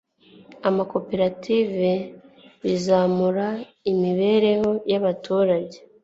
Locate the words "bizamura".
2.63-3.47